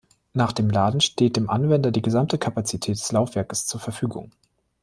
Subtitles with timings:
[0.33, 4.31] Nach dem Laden steht dem Anwender die gesamte Kapazität des Laufwerkes zur Verfügung.